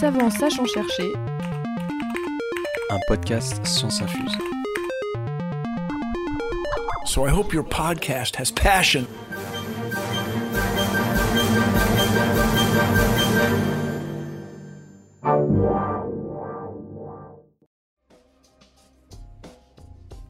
[0.00, 1.12] Savant sachant chercher.
[2.88, 4.38] Un podcast Science Infuse.
[7.04, 9.06] So I hope your podcast has passion.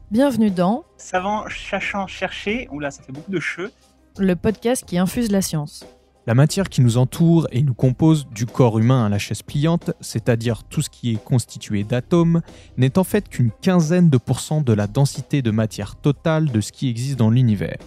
[0.09, 3.71] Bienvenue dans Savant cherchant chercher, oula ça fait beaucoup de cheveux,
[4.17, 5.85] le podcast qui infuse la science.
[6.29, 9.89] La matière qui nous entoure et nous compose du corps humain à la chaise pliante,
[9.99, 12.41] c'est-à-dire tout ce qui est constitué d'atomes,
[12.77, 16.71] n'est en fait qu'une quinzaine de pourcents de la densité de matière totale de ce
[16.71, 17.79] qui existe dans l'univers.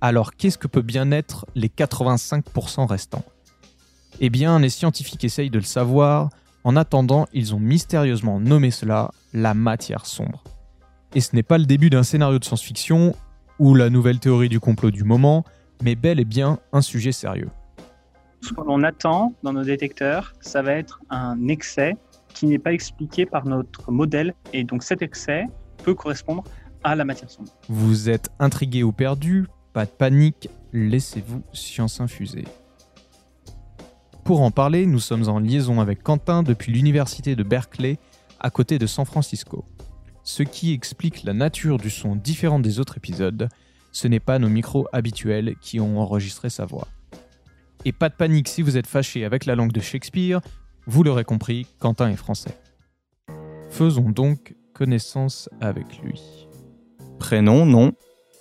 [0.00, 3.24] Alors qu'est-ce que peut bien être les 85% restants?
[4.20, 6.30] Eh bien, les scientifiques essayent de le savoir,
[6.64, 10.44] en attendant, ils ont mystérieusement nommé cela la matière sombre.
[11.14, 13.14] Et ce n'est pas le début d'un scénario de science-fiction
[13.58, 15.44] ou la nouvelle théorie du complot du moment,
[15.80, 17.48] mais bel et bien un sujet sérieux.
[18.40, 21.96] Ce que l'on attend dans nos détecteurs, ça va être un excès
[22.32, 24.34] qui n'est pas expliqué par notre modèle.
[24.52, 25.46] Et donc cet excès
[25.84, 26.44] peut correspondre
[26.82, 27.50] à la matière sombre.
[27.68, 29.46] Vous êtes intrigué ou perdu?
[29.72, 32.44] Pas de panique, laissez-vous science infuser.
[34.24, 37.98] Pour en parler, nous sommes en liaison avec Quentin depuis l'université de Berkeley,
[38.38, 39.64] à côté de San Francisco.
[40.22, 43.48] Ce qui explique la nature du son différent des autres épisodes,
[43.92, 46.88] ce n'est pas nos micros habituels qui ont enregistré sa voix.
[47.84, 50.40] Et pas de panique si vous êtes fâché avec la langue de Shakespeare,
[50.86, 52.56] vous l'aurez compris, Quentin est français.
[53.70, 56.46] Faisons donc connaissance avec lui.
[57.18, 57.92] Prénom, nom,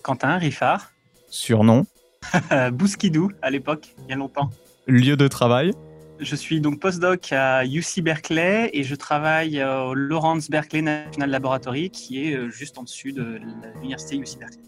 [0.04, 0.92] Quentin Riffard,
[1.30, 1.86] surnom,
[2.74, 4.50] Bouskidou à l'époque, il y a longtemps.
[4.88, 5.74] lieu de travail,
[6.20, 11.90] Je suis donc postdoc à UC Berkeley et je travaille au Lawrence Berkeley National Laboratory
[11.90, 13.40] qui est euh, juste en dessus de
[13.76, 14.64] l'université UC Berkeley.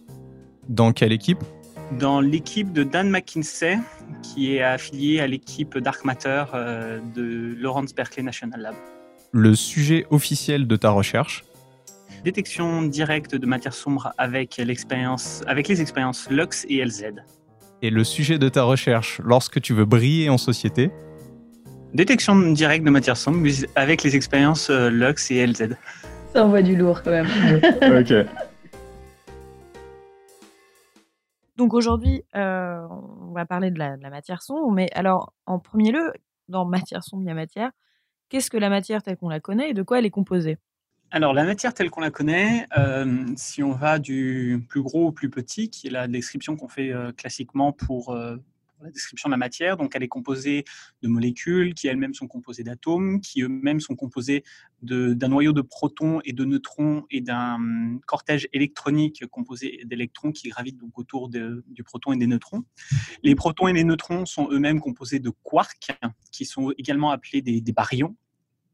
[0.69, 1.39] Dans quelle équipe
[1.99, 3.77] Dans l'équipe de Dan McKinsey
[4.21, 8.75] qui est affilié à l'équipe Dark Matter euh, de Lawrence Berkeley National Lab.
[9.31, 11.43] Le sujet officiel de ta recherche
[12.23, 17.03] Détection directe de matière sombre avec, l'expérience, avec les expériences Lux et LZ.
[17.81, 20.91] et le sujet de ta recherche lorsque tu veux briller en société
[21.93, 23.45] Détection directe de matière sombre
[23.75, 25.75] avec les expériences euh, Lux et LZ.
[26.33, 27.27] Ça envoie du lourd quand même.
[27.99, 28.13] Ok.
[31.61, 36.11] Donc aujourd'hui, euh, on va parler de la, matière sombre, mais alors en premier lieu,
[36.47, 37.69] dans matière sombre, il y a matière.
[38.29, 40.57] Qu'est-ce que la matière telle qu'on la connaît et de quoi elle est composée?
[41.11, 45.11] Alors, la matière telle qu'on la connaît, euh, si on va du plus gros au
[45.11, 48.17] plus petit, qui est la description qu'on fait euh, classiquement pour
[48.83, 50.63] la description de la matière, donc elle est composée
[51.01, 54.43] de molécules qui elles-mêmes sont composées d'atomes, qui eux-mêmes sont composés
[54.81, 60.49] d'un noyau de protons et de neutrons et d'un hum, cortège électronique composé d'électrons qui
[60.49, 62.63] gravitent donc autour de- du proton et des neutrons.
[63.23, 65.91] Les protons et les neutrons sont eux-mêmes composés de quarks,
[66.31, 68.15] qui sont également appelés des, baryons.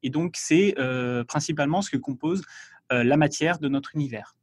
[0.03, 2.43] Et donc, c'est euh, principalement ce que compose
[2.91, 4.35] euh, la matière de notre univers.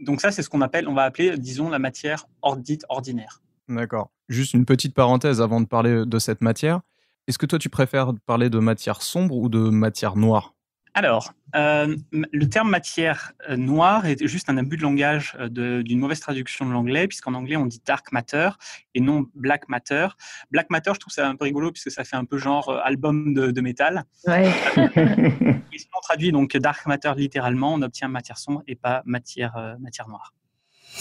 [0.00, 2.26] Donc ça, c'est ce qu'on appelle, on va appeler, disons, la matière
[2.58, 3.42] dite ordinaire.
[3.68, 4.10] D'accord.
[4.28, 6.80] Juste une petite parenthèse avant de parler de cette matière.
[7.26, 10.54] Est-ce que toi tu préfères parler de matière sombre ou de matière noire?
[10.94, 15.98] Alors, euh, le terme matière euh, noire est juste un abus de langage euh, d'une
[16.00, 18.50] mauvaise traduction de l'anglais, puisqu'en anglais on dit dark matter
[18.94, 20.08] et non black matter.
[20.50, 22.80] Black matter, je trouve ça un peu rigolo, puisque ça fait un peu genre euh,
[22.82, 24.04] album de, de métal.
[24.26, 24.50] Ouais.
[25.72, 29.56] Et si on traduit donc dark matter littéralement, on obtient matière sombre et pas matière,
[29.56, 30.34] euh, matière noire.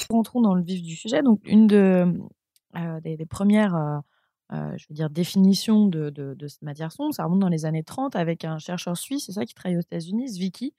[0.09, 1.23] Rentrons dans le vif du sujet.
[1.23, 2.13] Donc une de,
[2.75, 3.97] euh, des, premières euh,
[4.53, 8.15] euh, je veux dire, définitions de, cette matière sombre, ça remonte dans les années 30
[8.15, 10.73] avec un chercheur suisse, c'est ça, qui travaille aux États-Unis, Zwicky,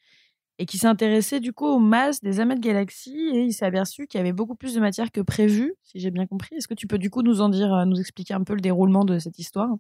[0.59, 3.65] et qui s'est intéressé du coup aux masses des amas de galaxies et il s'est
[3.65, 6.57] aperçu qu'il y avait beaucoup plus de matière que prévu, si j'ai bien compris.
[6.57, 9.05] Est-ce que tu peux du coup nous en dire, nous expliquer un peu le déroulement
[9.05, 9.71] de cette histoire?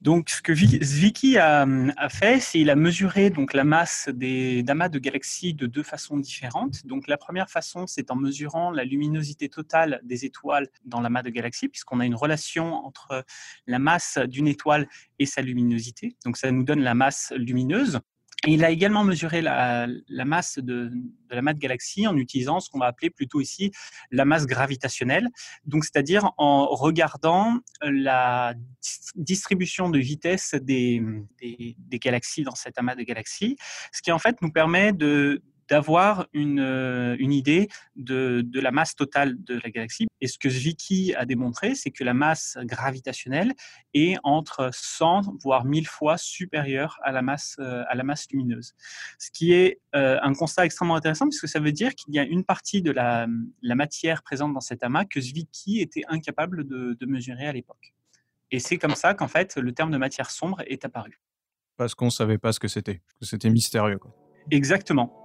[0.00, 4.62] Donc, ce que Zwicky a, a fait, c'est il a mesuré donc la masse des
[4.62, 6.86] d'amas de galaxies de deux façons différentes.
[6.86, 11.30] Donc, la première façon, c'est en mesurant la luminosité totale des étoiles dans l'amas de
[11.30, 13.24] galaxies, puisqu'on a une relation entre
[13.66, 14.88] la masse d'une étoile
[15.18, 16.16] et sa luminosité.
[16.24, 18.00] Donc, ça nous donne la masse lumineuse.
[18.46, 22.68] Il a également mesuré la, la masse de, de l'amas de galaxies en utilisant ce
[22.68, 23.70] qu'on va appeler plutôt ici
[24.10, 25.28] la masse gravitationnelle.
[25.64, 31.02] Donc, c'est-à-dire en regardant la dis- distribution de vitesse des,
[31.40, 33.56] des, des galaxies dans cet amas de galaxies,
[33.92, 38.70] ce qui en fait nous permet de d'avoir une, euh, une idée de, de la
[38.70, 40.06] masse totale de la galaxie.
[40.20, 43.52] Et ce que Zwicky a démontré, c'est que la masse gravitationnelle
[43.92, 48.74] est entre 100 voire 1000 fois supérieure à la masse, euh, à la masse lumineuse.
[49.18, 52.24] Ce qui est euh, un constat extrêmement intéressant puisque ça veut dire qu'il y a
[52.24, 53.26] une partie de la,
[53.62, 57.94] la matière présente dans cet amas que Zwicky était incapable de, de mesurer à l'époque.
[58.50, 61.20] Et c'est comme ça qu'en fait le terme de matière sombre est apparu.
[61.76, 63.98] Parce qu'on savait pas ce que c'était, que c'était mystérieux.
[63.98, 64.14] Quoi.
[64.50, 65.23] Exactement.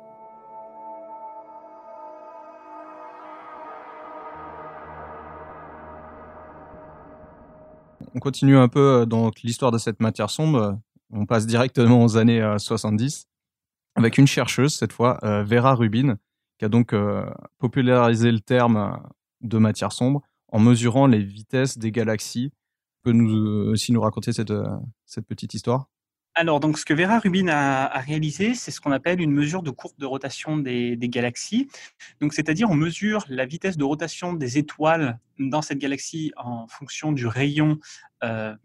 [8.16, 10.80] On continue un peu dans l'histoire de cette matière sombre.
[11.12, 13.28] On passe directement aux années 70
[13.96, 16.18] avec une chercheuse, cette fois, Vera Rubin,
[16.58, 16.96] qui a donc
[17.58, 19.02] popularisé le terme
[19.42, 22.52] de matière sombre en mesurant les vitesses des galaxies.
[23.04, 24.52] Peut nous aussi nous raconter cette
[25.28, 25.88] petite histoire?
[26.40, 29.72] Alors, donc, ce que Vera Rubin a, réalisé, c'est ce qu'on appelle une mesure de
[29.72, 31.68] courbe de rotation des, galaxies.
[32.22, 37.12] Donc, c'est-à-dire, on mesure la vitesse de rotation des étoiles dans cette galaxie en fonction
[37.12, 37.78] du rayon
[38.24, 38.56] euh,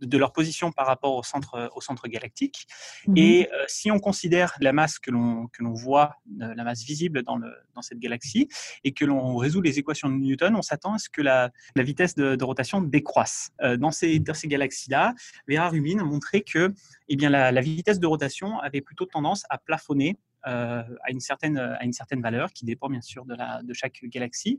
[0.00, 2.66] de leur position par rapport au centre, au centre galactique.
[3.06, 6.64] Mmh Et euh, si on considère la masse que l'on, que l'on voit, euh, la
[6.64, 8.48] masse visible dans, le, dans cette galaxie,
[8.84, 11.82] et que l'on résout les équations de Newton, on s'attend à ce que la, la
[11.82, 13.50] vitesse de, rotation décroisse.
[13.62, 15.14] Euh, dans ces, dans ces galaxies-là,
[15.48, 16.72] Vera Rubin a montré que
[17.08, 21.58] eh bien, la, la, vitesse de rotation avait plutôt tendance à plafonner à, une certaine,
[21.58, 24.58] à une certaine valeur qui dépend bien sûr de, la, de chaque galaxie.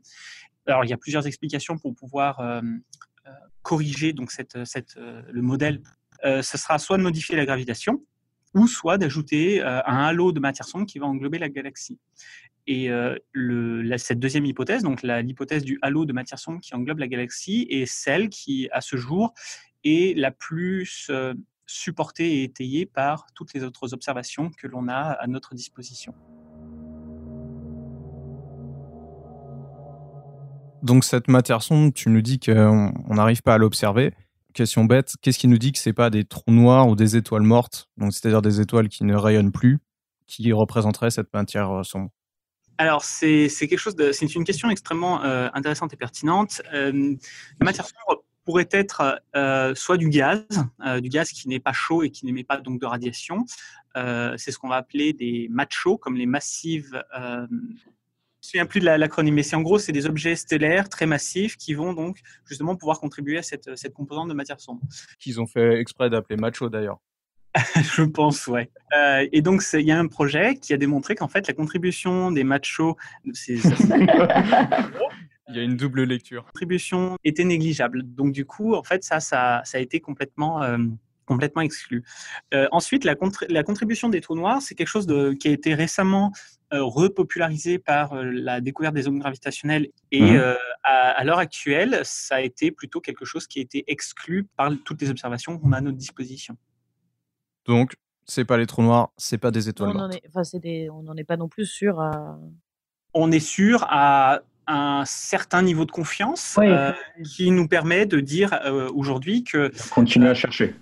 [0.67, 2.39] Alors, il y a plusieurs explications pour pouvoir
[3.61, 5.81] corriger donc cette, cette, euh, le modèle,
[6.25, 8.03] euh, ce sera soit de modifier la gravitation,
[8.53, 11.99] ou soit d'ajouter euh, un halo de matière sombre qui va englober la galaxie.
[12.67, 12.89] Et
[13.97, 17.87] cette deuxième hypothèse, donc l'hypothèse du halo de matière sombre qui englobe la galaxie, est
[17.87, 19.33] celle qui, à ce jour,
[19.83, 21.11] est la plus
[21.65, 26.13] supportée et étayée par toutes les autres observations que l'on a à notre disposition.
[30.83, 34.13] Donc cette matière sombre, tu nous dis qu'on n'arrive pas à l'observer.
[34.53, 37.43] Question bête, qu'est-ce qui nous dit que c'est pas des trous noirs ou des étoiles
[37.43, 39.79] mortes, donc c'est-à-dire des étoiles qui ne rayonnent plus,
[40.27, 42.09] qui représenteraient cette matière euh, sombre
[42.77, 46.63] alors, c'est quelque chose c'est une question extrêmement euh, intéressante et pertinente.
[46.73, 47.15] Euh,
[47.59, 49.21] la matière sombre pourrait être
[49.75, 50.41] soit du gaz,
[50.99, 53.45] du gaz qui n'est pas chaud et qui n'émet pas donc de radiation.
[53.93, 56.99] c'est ce qu'on va appeler des machos, comme les massives
[58.41, 61.57] me souviens plus de l'acronyme, mais c'est en gros, c'est des objets stellaires très massifs
[61.57, 64.81] qui vont donc justement pouvoir contribuer à cette, cette composante de matière sombre.
[65.19, 66.99] Qu'ils ont fait exprès d'appeler macho d'ailleurs.
[67.95, 68.71] je pense, ouais.
[68.95, 72.31] Euh, et donc, il y a un projet qui a démontré qu'en fait, la contribution
[72.31, 72.95] des machos,
[73.25, 73.59] il
[75.49, 76.45] y a une double lecture.
[76.45, 78.03] Contribution était négligeable.
[78.03, 80.77] Donc, du coup, en fait, ça, ça, ça a été complètement euh,
[81.25, 82.03] complètement exclu.
[82.53, 83.15] Euh, ensuite, la,
[83.49, 86.31] la, contribution des trous noirs, c'est quelque chose de, qui a été récemment
[86.79, 89.89] repopularisé par euh, la découverte des ondes gravitationnelles.
[90.11, 90.55] Et mmh.
[90.83, 95.01] à, l'heure actuelle, ça a été plutôt quelque chose qui a été exclu par toutes
[95.01, 96.57] les observations qu'on a à notre disposition.
[97.65, 97.95] Donc,
[98.25, 101.65] c'est pas les trous noirs, c'est pas des étoiles on n'en est pas non plus
[101.65, 102.39] sûr à...
[103.13, 106.57] On est sûr à un certain niveau de confiance
[107.25, 108.57] qui nous permet de dire
[108.93, 109.71] aujourd'hui que...
[109.89, 110.75] Continuer à chercher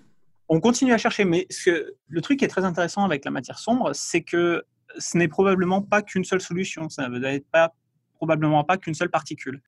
[0.50, 3.60] on continue à chercher, mais ce, le truc qui est très intéressant avec la matière
[3.60, 4.64] sombre, c'est que
[4.98, 7.74] ce n'est probablement pas qu'une seule solution, ça ne être pas
[8.16, 9.62] probablement pas qu'une seule particule.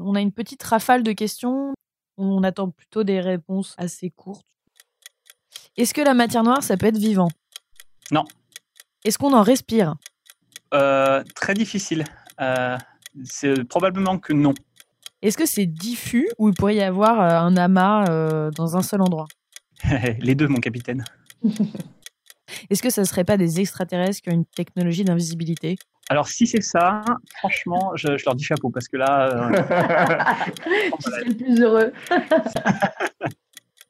[0.00, 1.74] On a une petite rafale de questions.
[2.16, 4.46] On attend plutôt des réponses assez courtes.
[5.76, 7.28] Est-ce que la matière noire, ça peut être vivant?
[8.10, 8.24] Non.
[9.04, 9.94] Est-ce qu'on en respire?
[10.74, 12.04] Euh, Très difficile.
[12.40, 12.76] Euh,
[13.24, 14.54] c'est probablement que non.
[15.22, 18.82] Est-ce que c'est diffus ou il pourrait y avoir euh, un amas euh, dans un
[18.82, 19.26] seul endroit?
[20.20, 21.04] Les deux, mon capitaine.
[22.70, 25.76] Est-ce que ça ne serait pas des extraterrestres qui ont une technologie d'invisibilité?
[26.08, 27.02] Alors si c'est ça,
[27.38, 29.50] franchement, je, leur dis chapeau parce que là, euh...
[30.96, 31.92] tu serais le plus heureux.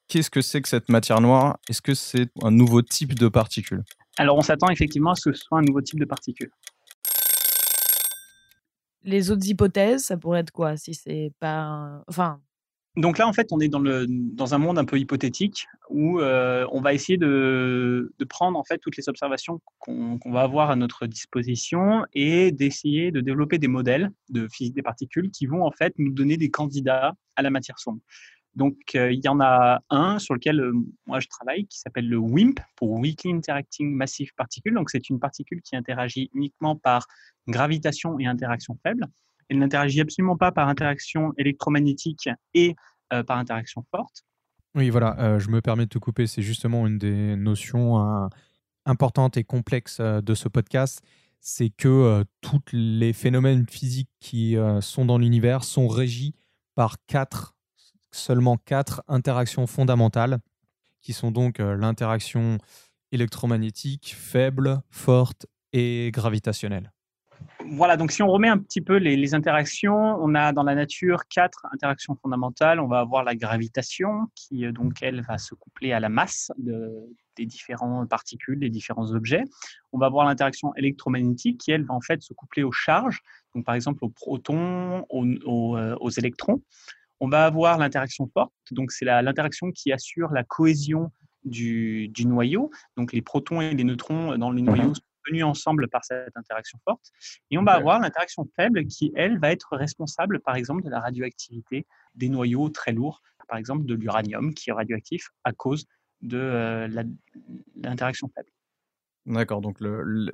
[0.07, 1.59] Qu'est-ce que c'est que cette matière noire?
[1.69, 3.83] Est-ce que c'est un nouveau type de particule?
[4.19, 6.51] Alors on s'attend effectivement à ce que ce soit un nouveau type de particule
[9.05, 12.03] les autres hypothèses, ça pourrait être quoi si c'est pas.
[12.07, 12.41] Enfin.
[12.97, 16.21] Donc là, en fait, on est dans, le, dans un monde un peu hypothétique où
[16.21, 20.71] euh, on va essayer de, de, prendre en fait toutes les observations qu'on va avoir
[20.71, 25.65] à notre disposition et d'essayer de développer des modèles de physique des particules qui vont
[25.65, 28.01] en fait nous donner des candidats à la matière sombre.
[28.55, 30.73] Donc, euh, il y en a un sur lequel euh,
[31.07, 34.75] moi je travaille qui s'appelle le WIMP pour Weakly Interacting Massive Particle.
[34.75, 37.07] Donc, c'est une particule qui interagit uniquement par
[37.49, 39.07] gravitation et interaction faible.
[39.53, 42.75] Elle n'interagit absolument pas par interaction électromagnétique et
[43.13, 44.25] euh, par interaction forte.
[44.75, 46.27] Oui, voilà, je me permets de te couper.
[46.27, 48.31] C'est justement une des notions
[48.87, 51.03] importantes et complexes de ce podcast.
[51.41, 56.33] C'est que tous les phénomènes physiques qui sont dans l'univers sont régis
[56.75, 57.55] par quatre
[58.13, 60.39] seulement quatre interactions fondamentales,
[61.01, 62.59] qui sont donc euh, l'interaction
[63.11, 66.93] électromagnétique, faible, forte et gravitationnelle.
[67.71, 71.27] Voilà, donc si on remet un petit peu les, interactions, on a dans la nature
[71.29, 72.81] quatre interactions fondamentales.
[72.81, 76.51] On va avoir la gravitation, qui euh, donc elle va se coupler à la masse
[76.59, 79.45] des différentes particules, des différents objets.
[79.93, 83.21] On va avoir l'interaction électromagnétique, qui elle va en fait se coupler aux charges,
[83.55, 86.63] donc par exemple aux protons, aux, euh, électrons.
[87.21, 91.13] On va avoir l'interaction forte, donc c'est l'interaction qui assure la cohésion
[91.45, 92.71] du, du, noyau.
[92.97, 96.79] Donc les protons et les neutrons dans le noyau mhm tenus ensemble par cette interaction
[96.85, 97.11] forte.
[97.51, 101.01] Et on va avoir l'interaction faible qui, elle, va être responsable, par exemple, de la
[101.01, 105.87] radioactivité des noyaux très lourds, par exemple de l'uranium qui est radioactif à cause
[106.23, 107.05] de euh,
[107.77, 108.51] l'interaction faible.
[109.27, 109.79] D'accord, donc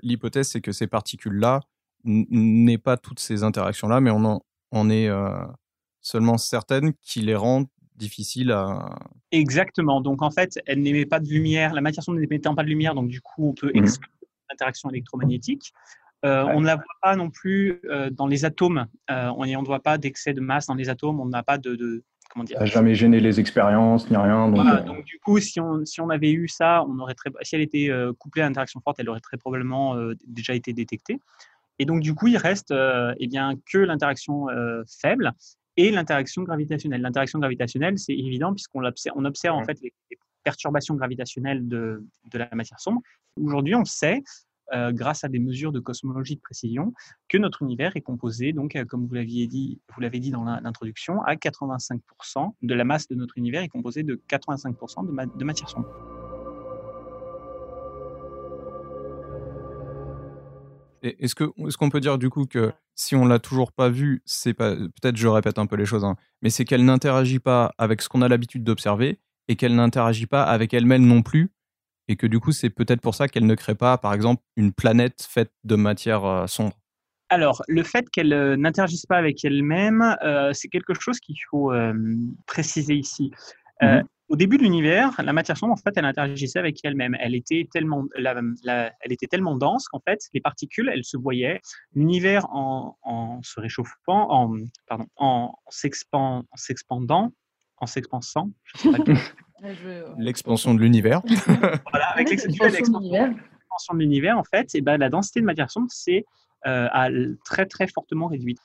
[0.02, 1.60] l'hypothèse, c'est que ces particules-là
[2.04, 4.40] n'aient pas toutes ces interactions-là, mais on
[4.70, 5.44] en, est euh,
[6.00, 8.98] seulement certaines qui les rendent difficiles à...
[9.32, 12.68] Exactement, donc en fait, elles n'émettent pas de lumière, la matière sombre n'émettant pas de
[12.68, 13.86] lumière, donc du coup, on peut mmh
[14.52, 15.72] interaction électromagnétique.
[16.24, 18.86] Euh, on ne la voit pas non plus euh, dans les atomes.
[19.10, 21.20] Euh, on ne voit pas d'excès de masse dans les atomes.
[21.20, 22.56] On n'a pas de, comment dire?
[22.56, 24.48] Ça n'a jamais gêné les expériences ni rien.
[24.48, 27.54] Donc, donc du coup, si on, si on avait eu ça, on aurait très, si
[27.54, 31.20] elle était couplée à l'interaction forte, elle aurait très probablement déjà été détectée.
[31.78, 32.74] Et donc du coup, il reste
[33.18, 34.46] eh bien que l'interaction
[35.00, 35.32] faible
[35.76, 37.00] et l'interaction gravitationnelle.
[37.00, 39.92] L'interaction gravitationnelle, c'est évident puisqu'on observe, on observe en fait les,
[40.48, 42.02] perturbations gravitationnelles de,
[42.32, 43.02] de la matière sombre.
[43.36, 44.22] Aujourd'hui, on sait
[44.72, 46.94] euh, grâce à des mesures de cosmologie de précision,
[47.28, 50.44] que notre univers est composé, donc, euh, comme vous l'aviez dit, vous l'avez dit dans
[50.44, 55.44] l'introduction, à 85% de la masse de notre univers est composée de 85% de, de
[55.44, 55.88] matière sombre.
[61.02, 64.54] Est-ce qu'on est peut dire du coup que si on l'a toujours pas vu, c'est
[64.54, 68.02] pas peut-être je répète un peu les choses, hein, mais c'est qu'elle n'interagit pas avec
[68.02, 71.50] ce qu'on a l'habitude d'observer et qu'elle n'interagit pas avec elle-même non plus
[72.08, 74.72] et que du coup, c'est peut-être pour ça qu'elle ne crée pas, par exemple, une
[74.72, 76.78] planète faite de matière euh, sombre.
[77.28, 81.70] Alors, le fait qu'elle euh, n'interagisse pas avec elle-même, euh, c'est quelque chose qu'il faut
[82.46, 83.30] préciser ici.
[83.82, 84.04] Mhm.
[84.30, 87.16] Au début de l'univers, la matière sombre, en fait, elle interagissait avec elle-même.
[87.18, 91.60] Elle était tellement, elle était tellement dense qu'en fait, les particules, elles se voyaient.
[91.94, 94.54] L'univers, en, se réchauffant, en,
[94.86, 97.32] pardon, en s'expandant,
[97.80, 98.50] en s'expansant,
[100.18, 101.20] L'expansion de l'univers.
[101.90, 102.68] voilà, avec l'expansion
[103.94, 106.24] de l'univers, en fait, et ben, la densité de matière sombre c'est
[106.66, 108.58] euh, très très fortement réduite.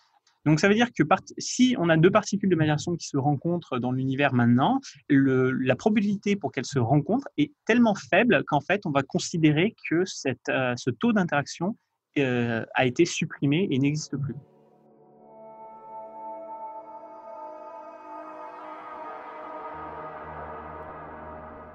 [0.46, 1.04] Donc ça veut dire que
[1.38, 5.52] si on a deux particules de matière sombre qui se rencontrent dans l'univers maintenant, le,
[5.52, 10.04] la probabilité pour qu'elles se rencontrent est tellement faible qu'en fait on va considérer que
[10.06, 11.78] cette, euh, ce taux d'interaction
[12.18, 14.36] euh, a été supprimé et n'existe plus.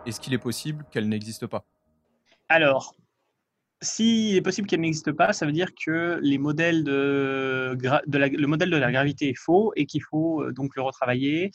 [0.09, 1.65] Est-ce qu'il est possible qu'elle n'existe pas?
[2.49, 2.95] Alors,
[3.81, 9.29] s'il est possible qu'elle n'existe pas, ça veut dire que le modèle de la gravité
[9.29, 11.51] est faux et qu'il faut euh, donc le retravailler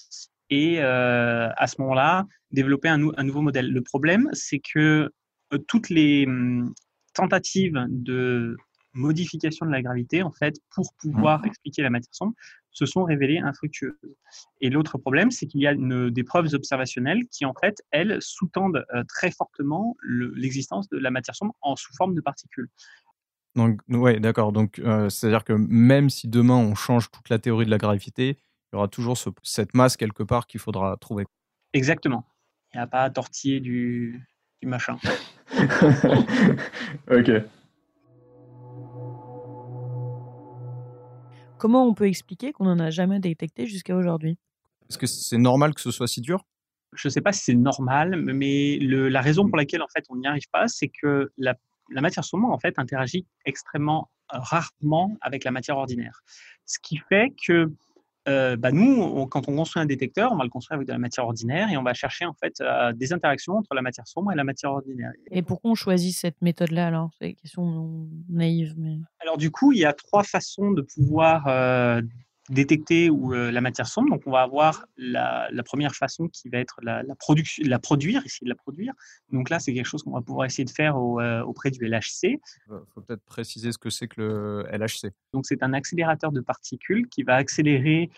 [0.50, 3.72] et euh, à ce moment-là développer un, nouveau modèle.
[3.72, 5.12] Le problème, c'est que
[5.54, 6.74] euh, toutes les hum,
[7.14, 8.56] tentatives de
[8.94, 11.48] modification de la gravité, en fait, pour pouvoir mmh.
[11.48, 12.34] expliquer la matière sombre,
[12.72, 13.94] se sont révélées infructueuses.
[14.62, 18.86] Et l'autre problème, c'est qu'il y a des preuves observationnelles qui, en fait, elles, sous-tendent
[18.94, 22.70] euh, très fortement l'existence de la matière sombre en sous forme de particules.
[23.56, 24.52] Donc, ouais, d'accord.
[24.52, 28.38] Donc, euh, c'est-à-dire que même si demain on change toute la théorie de la gravité,
[28.72, 31.26] il y aura toujours cette masse quelque part qu'il faudra trouver.
[31.74, 32.26] Exactement.
[32.74, 34.28] Il n'y a pas à tortiller du,
[34.62, 34.98] du machin.
[37.12, 37.30] ok.
[41.64, 44.38] Comment on peut expliquer qu'on n'en a jamais détecté jusqu'à aujourd'hui?
[44.90, 46.46] Est-ce que c'est normal que ce soit si dur?
[46.92, 50.18] Je ne sais pas si c'est normal, mais la raison pour laquelle en fait on
[50.18, 51.56] n'y arrive pas, c'est que la,
[51.90, 56.22] matière sombre en fait interagit extrêmement euh, rarement avec la matière ordinaire.
[56.66, 57.72] Ce qui fait que
[58.28, 61.00] euh, bah nous, quand on construit un détecteur, on va le construire avec de la
[61.00, 64.32] matière ordinaire et on va chercher en fait euh, des interactions entre la matière sombre
[64.32, 65.12] et la matière ordinaire.
[65.30, 67.12] Et pourquoi on choisit cette méthode-là alors?
[67.20, 68.76] C'est une question naïve.
[68.78, 68.98] Mais...
[69.20, 72.02] Alors du coup, il y a trois façons de pouvoir euh,
[72.50, 74.10] détecter ou la matière sombre.
[74.10, 78.46] Donc, on va avoir la, première façon qui va être la, production, la produire, essayer
[78.46, 78.94] de la produire.
[79.32, 82.24] Donc là, c'est quelque chose qu'on va pouvoir essayer de faire auprès du LHC.
[82.24, 82.40] Il
[82.94, 85.12] faut peut-être préciser ce que c'est que le LHC.
[85.34, 88.10] Donc, c'est un accélérateur de particules qui va accélérer,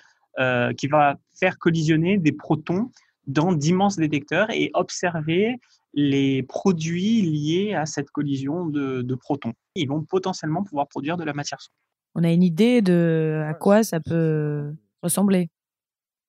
[0.78, 2.92] qui va faire collisionner des protons
[3.28, 5.60] dans d'immenses détecteurs et observer
[5.94, 9.54] les produits liés à cette collision de, de protons.
[9.76, 11.76] Ils vont potentiellement pouvoir produire de la matière sombre
[12.16, 15.50] on a une idée de à quoi ça peut ressembler.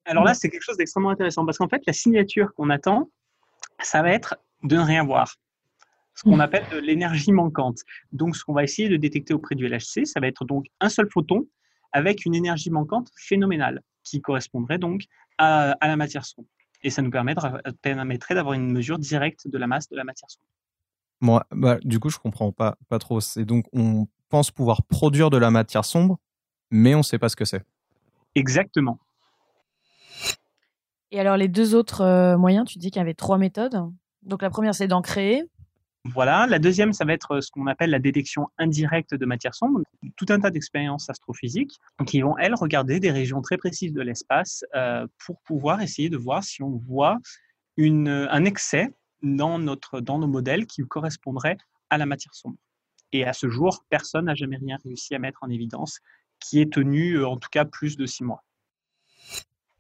[0.05, 3.11] Alors là, c'est quelque chose d'extrêmement intéressant parce qu'en fait, la signature qu'on attend,
[3.81, 5.37] ça va être de ne rien voir.
[6.15, 7.81] ce qu'on appelle de l'énergie manquante.
[8.13, 10.89] Donc, ce qu'on va essayer de détecter auprès du LHC, ça va être donc un
[10.89, 11.47] seul photon
[11.93, 15.03] avec une énergie manquante phénoménale qui correspondrait donc
[15.39, 16.49] à, la matière sombre.
[16.83, 20.47] Et ça nous permettrait d'avoir une mesure directe de la masse de la matière sombre.
[21.21, 23.21] Moi, bah, du coup, je comprends pas, pas trop.
[23.21, 26.19] C'est donc, on pense pouvoir produire de la matière sombre,
[26.71, 27.63] mais on ne sait pas ce que c'est.
[28.35, 28.99] Exactement.
[31.11, 33.91] Et alors, les deux autres euh, moyens, tu dis qu'il y avait trois méthodes.
[34.23, 35.45] Donc, la première, c'est d'en créer.
[36.05, 36.47] Voilà.
[36.47, 39.81] La deuxième, ça va être ce qu'on appelle la détection indirecte de matière sombre.
[40.17, 44.65] Tout un tas d'expériences astrophysiques qui vont, elles, regarder des régions très précises de l'espace
[44.75, 47.19] euh, pour pouvoir essayer de voir si on voit
[47.77, 48.93] une, un excès
[49.23, 51.57] dans, notre, dans nos modèles qui correspondrait
[51.91, 52.57] à la matière sombre.
[53.17, 56.01] Et à ce jour, personne n'a jamais rien réussi à mettre en évidence
[56.39, 58.45] qui est tenu euh, en tout cas plus de six mois.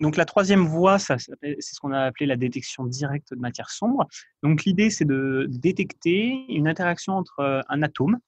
[0.00, 4.06] Donc la troisième voie, c'est ce qu'on a appelé la détection directe de matière sombre.
[4.42, 8.18] Donc l'idée, c'est de détecter une interaction entre euh, un atome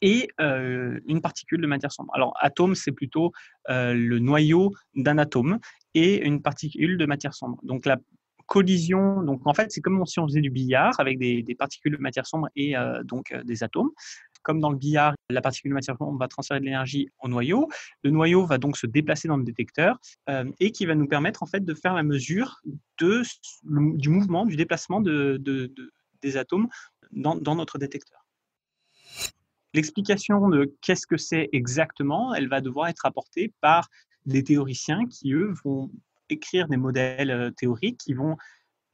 [0.00, 2.12] et euh, une particule de matière sombre.
[2.14, 3.32] Alors atome, c'est plutôt
[3.68, 5.58] le noyau d'un atome
[5.94, 7.58] et une particule de matière sombre.
[7.64, 7.98] Donc la
[8.46, 12.02] collision, donc en fait, c'est comme si on faisait du billard avec des, particules de
[12.02, 13.90] matière sombre et donc des atomes
[14.42, 17.68] comme dans le billard, la particule matière sombre va transférer de l'énergie au noyau.
[18.02, 21.42] Le noyau va donc se déplacer dans le détecteur euh, et qui va nous permettre
[21.42, 22.60] en fait de faire la mesure
[22.98, 25.40] du mouvement, du déplacement de,
[26.20, 26.68] des atomes
[27.10, 28.26] dans, dans notre détecteur.
[29.74, 33.88] L'explication de qu'est-ce que c'est exactement, elle va devoir être apportée par
[34.26, 35.90] des théoriciens qui, eux, vont
[36.28, 38.36] écrire des modèles euh, théoriques qui vont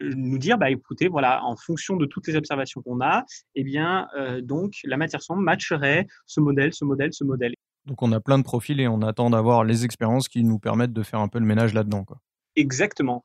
[0.00, 3.24] nous dire, bah, écoutez, voilà, en fonction de toutes les observations qu'on a,
[3.54, 7.54] eh bien, euh, donc, la matière sombre matcherait ce modèle, ce modèle, ce modèle.
[7.86, 10.92] Donc, on a plein de profils et on attend d'avoir les expériences qui nous permettent
[10.92, 12.04] de faire un peu le ménage là-dedans.
[12.04, 12.20] Quoi.
[12.56, 13.24] Exactement.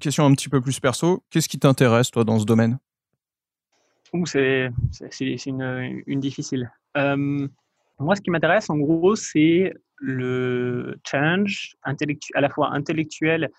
[0.00, 2.78] Question un petit peu plus perso, qu'est-ce qui t'intéresse, toi, dans ce domaine?
[4.26, 4.70] C'est
[5.46, 6.70] une, une, difficile.
[6.96, 7.48] Euh,
[7.98, 13.50] moi, ce qui m'intéresse, en gros, c'est le challenge à la fois intellectuel,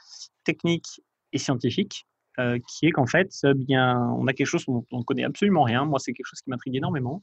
[0.43, 1.01] technique
[1.33, 2.07] et scientifique,
[2.39, 5.63] euh, qui est qu'en fait, bien, on a quelque chose dont on ne connaît absolument
[5.63, 5.83] rien.
[5.85, 7.21] Moi, c'est quelque chose qui m'intrigue énormément.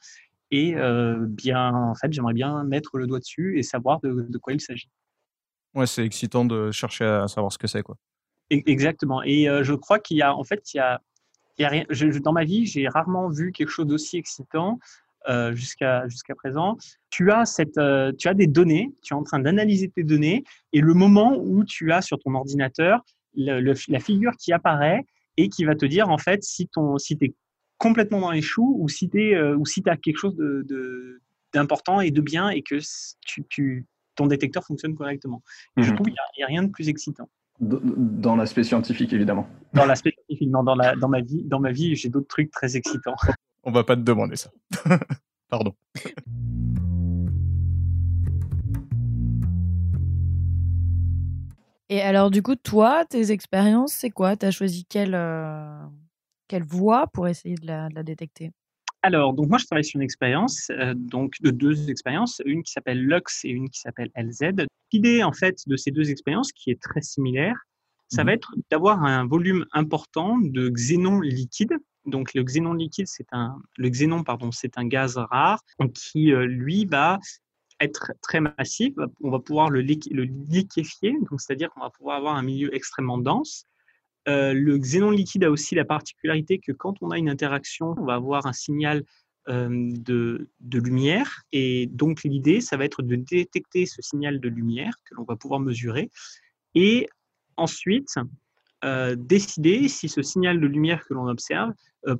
[0.50, 4.38] Et euh, bien, en fait, j'aimerais bien mettre le doigt dessus et savoir de, de
[4.38, 4.90] quoi il s'agit.
[5.74, 7.96] Ouais, c'est excitant de chercher à savoir ce que c'est, quoi.
[8.52, 9.22] E-, exactement.
[9.24, 11.00] Et je crois qu'il y a, en fait, il y a
[11.58, 11.84] rien,
[12.22, 14.78] dans ma vie, j'ai rarement vu quelque chose d'aussi excitant
[15.28, 16.76] euh, jusqu'à jusqu'à présent.
[17.10, 20.44] Tu as, cette, euh, tu as des données, tu es en train d'analyser tes données,
[20.72, 23.04] et le moment où tu as sur ton ordinateur
[23.36, 25.04] la figure qui apparaît
[25.36, 27.34] et qui va te dire en fait si, ton, si tu es
[27.78, 31.20] complètement dans les choux ou si tu euh, si as quelque chose d'important de,
[31.52, 32.76] d'important et de bien et que
[33.26, 35.42] tu, tu, ton détecteur fonctionne correctement.
[35.76, 35.94] Je mhm.
[35.94, 37.28] trouve qu'il n'y a, rien de plus excitant.
[37.60, 39.48] Dans l'aspect scientifique, évidemment.
[39.72, 42.50] Dans l'aspect scientifique, non, dans, la, dans ma vie, dans ma vie j'ai d'autres trucs
[42.50, 43.16] très excitants.
[43.64, 44.50] On va pas te demander ça.
[45.48, 45.74] Pardon.
[51.88, 54.36] Et alors, du coup, toi, tes expériences, c'est quoi?
[54.36, 55.84] Tu as choisi quelle, euh,
[56.48, 58.52] quelle voie pour essayer de la, de la détecter?
[59.06, 62.72] Alors, donc moi, je travaille sur une expérience, euh, donc de deux expériences, une qui
[62.72, 64.66] s'appelle Lux et une qui s'appelle LZ.
[64.92, 67.56] L'idée, en fait, de ces deux expériences, qui est très similaire,
[68.08, 68.36] ça va mhm.
[68.36, 71.78] être d'avoir un volume important de xénon liquide.
[72.04, 75.60] Donc, le xénon liquide, c'est un, le xénon, pardon, c'est un gaz rare
[75.94, 77.20] qui, euh, lui, va
[77.78, 78.92] être très massif.
[79.22, 83.18] On va pouvoir le, le liquéfier, donc c'est-à-dire qu'on va pouvoir avoir un milieu extrêmement
[83.18, 83.66] dense.
[84.28, 88.04] Euh, le xénon liquide a aussi la particularité que quand on a une interaction, on
[88.04, 89.04] va avoir un signal
[89.48, 91.42] euh, de, lumière.
[91.52, 95.36] Et donc l'idée, ça va être de détecter ce signal de lumière que l'on va
[95.36, 96.10] pouvoir mesurer.
[96.74, 97.06] Et
[97.56, 98.14] ensuite,
[98.84, 101.72] euh, décider si ce signal de lumière que l'on observe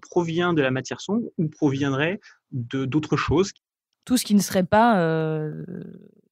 [0.03, 2.19] provient de la matière sombre ou proviendrait
[2.51, 3.53] d'autres choses.
[4.05, 4.97] Tout ce qui ne serait pas...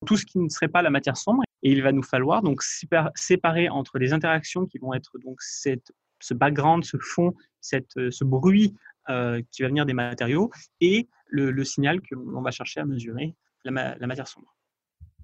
[0.06, 1.43] Tout ce qui ne serait pas la matière sombre.
[1.64, 5.92] Et il va nous falloir donc séparer entre les interactions qui vont être donc cette,
[6.20, 8.74] ce background, ce fond, cette, euh, ce bruit
[9.09, 10.50] euh, qui va venir des matériaux
[10.81, 13.72] et le, signal que l'on va chercher à mesurer, la,
[14.07, 14.55] matière sombre.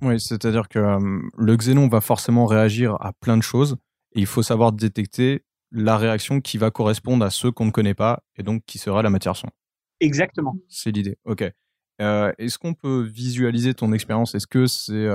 [0.03, 3.77] Oui, c'est-à-dire que euh, le xénon va forcément réagir à plein de choses
[4.15, 7.95] et il faut savoir détecter la réaction qui va correspondre à ceux qu'on ne connaît
[7.95, 9.53] pas et donc qui sera la matière sombre.
[10.01, 10.57] Exactement.
[10.69, 11.17] C'est l'idée.
[11.25, 11.45] Ok.
[11.99, 14.35] Est-ce qu'on peut visualiser ton expérience?
[14.35, 15.07] Est-ce que c'est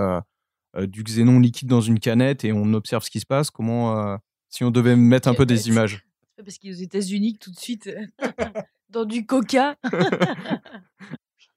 [0.84, 3.50] du xénon liquide dans une canette et on observe ce qui se passe.
[3.50, 4.18] Comment, euh,
[4.50, 6.06] si on devait mettre un peu des images?
[6.38, 8.06] parce qu'il est aux États-Unis tout de suite euh,
[8.90, 9.76] dans du coca.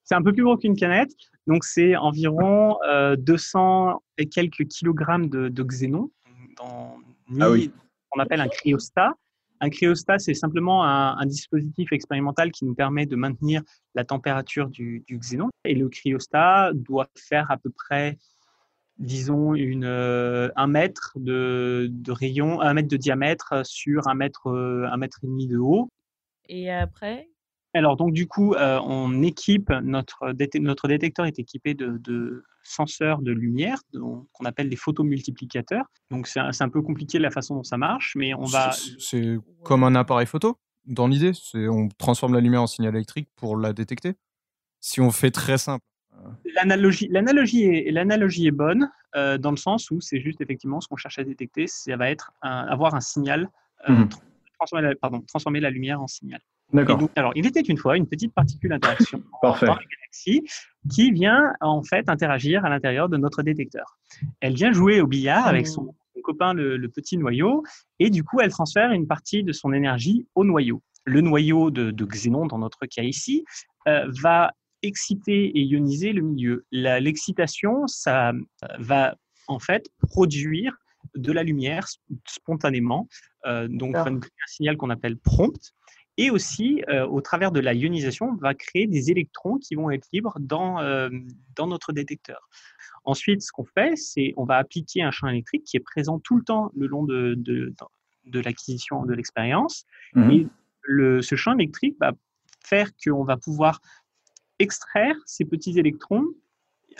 [0.04, 1.10] C'est un peu plus gros qu'une canette.
[1.46, 2.76] Donc, c'est environ
[3.18, 6.10] 200 et quelques kilogrammes de, de xénon
[6.56, 6.96] dans
[7.40, 7.70] Ah oui.
[8.10, 9.12] qu'on appelle un cryostat.
[9.60, 13.62] Un cryostat, c'est simplement un, un dispositif expérimental qui nous permet de maintenir
[13.94, 15.48] la température du, du xénon.
[15.64, 18.16] Et le cryostat doit faire à peu près,
[18.98, 24.48] disons, une, euh, un mètre de, de rayon, un mètre de diamètre sur un mètre,
[24.48, 25.88] euh, un mètre et demi de haut.
[26.48, 27.28] Et après?
[27.74, 33.20] Alors, donc, du coup, euh, on équipe notre, notre détecteur est équipé de, de senseurs
[33.20, 35.84] de lumière donc, qu'on appelle des photomultiplicateurs.
[36.10, 38.72] Donc, c'est un, c'est un peu compliqué la façon dont ça marche, mais on va.
[38.72, 41.32] C'est- C'est comme un appareil photo, dans l'idée.
[41.34, 44.14] C'est On transforme la lumière en signal électrique pour la détecter.
[44.80, 45.84] Si on fait très simple.
[46.54, 50.88] L'analogie, l'analogie est, l'analogie est bonne euh, dans le sens où c'est juste effectivement ce
[50.88, 53.48] qu'on cherche à détecter, ça va être un- avoir un signal,
[53.88, 54.04] euh, Mhm.
[54.06, 54.20] tra-
[54.58, 56.40] transformer, la, pardon, transformer la lumière en signal.
[56.72, 56.98] D'accord.
[56.98, 60.44] donc, alors, il était une fois une petite particule d'interaction dans la galaxie
[60.90, 63.96] qui vient en fait interagir à l'intérieur de notre détecteur.
[64.40, 67.62] Elle vient jouer au billard avec son, son copain le, le petit noyau
[67.98, 70.82] et du coup elle transfère une partie de son énergie au noyau.
[71.04, 73.44] Le noyau de, de xénon dans notre cas ici
[73.86, 76.66] euh, va exciter et ioniser le milieu.
[76.70, 78.32] L'excitation, ça euh,
[78.78, 80.76] va en fait produire
[81.14, 83.08] de la lumière sp- spontanément,
[83.46, 84.04] euh, donc D'accord.
[84.04, 85.72] va nous créer un signal qu'on appelle prompt.
[86.20, 90.08] Et aussi, euh, au travers de la ionisation, va créer des électrons qui vont être
[90.12, 91.08] libres dans, euh,
[91.54, 92.48] dans notre détecteur.
[93.04, 96.36] Ensuite, ce qu'on fait, c'est on va appliquer un champ électrique qui est présent tout
[96.36, 97.72] le temps le long de, de,
[98.26, 99.84] de l'acquisition de l'expérience.
[100.14, 100.30] Mhm.
[100.32, 100.46] Et
[100.82, 102.12] le, ce champ électrique va
[102.64, 103.80] faire qu'on va pouvoir
[104.58, 106.24] extraire ces petits électrons.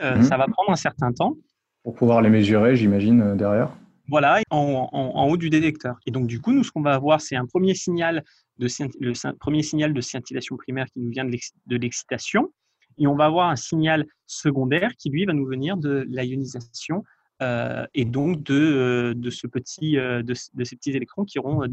[0.01, 0.23] Euh, Mhm.
[0.23, 1.37] Ça va prendre un certain temps.
[1.83, 3.71] Pour pouvoir les mesurer, j'imagine, euh, derrière.
[4.09, 5.97] Voilà, en, en- en haut du détecteur.
[6.07, 8.25] Et donc, du coup, nous, ce qu'on va avoir, c'est un premier signal
[8.59, 8.67] de,
[9.01, 12.53] le premier signal de scintillation primaire qui nous vient de l'ex- de l'excitation.
[12.99, 17.05] Et on va avoir un signal secondaire qui, lui, va nous venir de la ionisation
[17.43, 21.65] euh, et donc de, de, ce petit, de, de ces petits électrons qui auront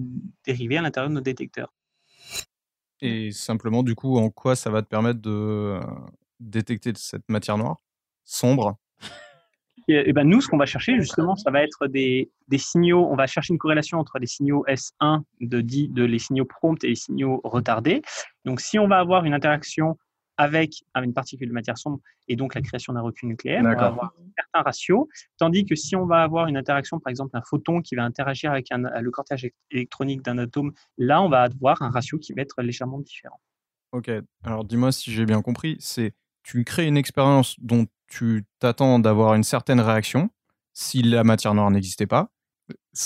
[0.46, 1.74] dérivé à l'intérieur de notre détecteur.
[3.02, 5.80] Et simplement, du coup, en quoi ça va te permettre de
[6.40, 7.78] détecter cette matière noire
[8.24, 8.78] sombre?
[9.88, 13.08] Et, et ben nous, ce qu'on va chercher justement, ça va être des, des signaux.
[13.10, 16.88] On va chercher une corrélation entre les signaux S1 de, de les signaux prompts et
[16.88, 18.02] les signaux retardés.
[18.46, 19.98] Donc, si on va avoir une interaction
[20.38, 23.86] avec, une particule de matière sombre et donc la création d'un recul nucléaire, on va
[23.86, 25.10] avoir un certain ratio.
[25.38, 28.52] Tandis que si on va avoir une interaction, par exemple, un photon qui va interagir
[28.52, 32.42] avec un, le cortège électronique d'un atome, là, on va avoir un ratio qui va
[32.42, 33.40] être légèrement différent.
[33.92, 34.12] Ok,
[34.44, 39.36] alors dis-moi si j'ai bien compris, c'est tu crées une expérience dont tu t'attends d'avoir
[39.36, 40.30] une certaine réaction
[40.74, 42.30] si la matière noire n'existait pas.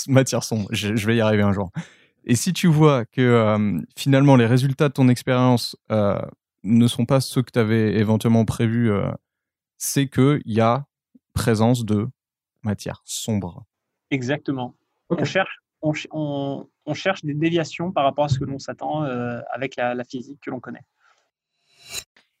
[0.08, 1.70] Matière sombre, je, je vais y arriver un jour.
[2.24, 6.20] Et si tu vois que euh, finalement les résultats de ton expérience euh,
[6.62, 9.10] ne sont pas ceux que tu avais éventuellement prévus, euh,
[9.78, 10.86] c'est qu'il y a
[11.34, 12.08] présence de
[12.62, 13.64] matière sombre.
[14.10, 14.74] Exactement.
[15.10, 18.58] On, cherche, on, ch- on- on cherche des déviations par rapport à ce que l'on
[18.58, 20.84] s'attend euh, avec la, la physique que l'on connaît.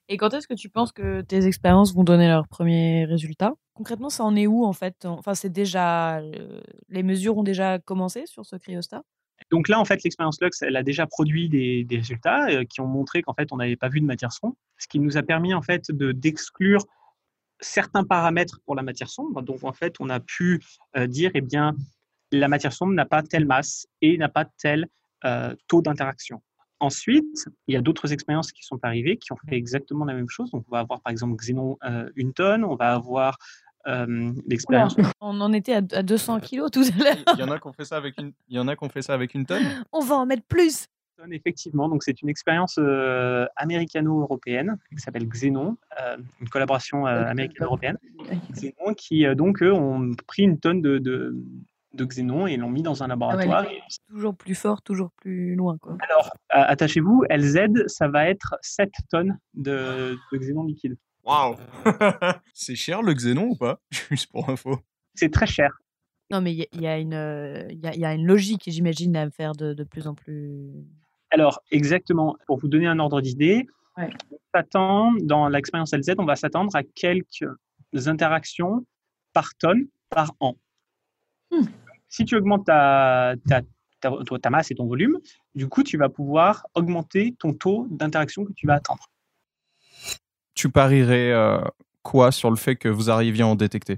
[0.08, 4.10] Et quand est-ce que tu penses que tes expériences vont donner leurs premiers résultats Concrètement,
[4.10, 5.04] ça en est où en fait?
[5.04, 9.02] Enfin, c'est déjà euh, les mesures ont déjà commencé sur ce cryostat?
[9.50, 12.86] Donc là, en fait, l'expérience Lux, elle a déjà produit des, résultats euh, qui ont
[12.86, 15.54] montré qu'en fait, on n'avait pas vu de matière sombre, ce qui nous a permis
[15.54, 16.84] en fait de d'exclure
[17.60, 19.42] certains paramètres pour la matière sombre.
[19.42, 20.62] Donc en fait, on a pu
[20.96, 21.74] euh, dire, eh bien,
[22.32, 24.88] la matière sombre n'a pas telle masse et n'a pas tel
[25.24, 26.42] euh, taux d'interaction.
[26.78, 30.30] Ensuite, il y a d'autres expériences qui sont arrivées qui ont fait exactement la même
[30.30, 30.50] chose.
[30.50, 33.36] Donc on va avoir par exemple Xénon euh, une tonne, on va avoir
[33.86, 37.16] euh, l'expérience On en était à, à 200 kilos tout à l'heure.
[37.34, 38.84] Il y en a qui ont fait ça avec une, il y en a qui
[38.84, 39.62] ont fait ça avec une tonne.
[39.92, 40.86] On va en mettre plus.
[41.30, 41.88] Effectivement.
[41.90, 47.98] Donc, c'est une expérience euh, américano-européenne qui s'appelle Xénon, euh, une collaboration euh, américano-européenne.
[48.52, 51.36] Xénon qui, euh, donc, eux, ont pris une tonne de, de,
[51.92, 53.64] de Xénon et l'ont mis dans un laboratoire.
[53.70, 55.76] Et- Toujours plus fort, toujours plus loin.
[55.78, 55.98] Quoi.
[56.08, 60.96] alors, euh, attachez-vous, LZ, ça va être 7 tonnes de, de Xénon liquide.
[61.30, 61.56] Waouh
[62.54, 63.80] C'est cher le xénon ou pas?
[64.10, 64.78] Juste pour info.
[65.14, 65.70] C'est très cher.
[66.30, 68.62] Non, mais il y, a- y euh, il y, a- il y a une logique,
[68.66, 70.70] j'imagine, à faire de, de plus en plus.
[71.30, 73.66] Alors, exactement, pour vous donner un ordre d'idée,
[73.96, 74.08] Ouais.
[74.30, 77.44] on s'attend, dans l'expérience LZ, on va s'attendre à quelques
[78.06, 78.86] interactions
[79.32, 80.56] par tonne par an.
[81.50, 81.64] Hmm.
[82.08, 83.62] Si tu augmentes ta, ta,
[84.00, 85.18] ta, ta masse et ton volume,
[85.56, 89.09] du coup, tu vas pouvoir augmenter ton taux d'interaction que tu vas attendre.
[90.60, 91.58] Tu parierais euh,
[92.02, 93.96] quoi sur le fait que vous arriviez à en détecter?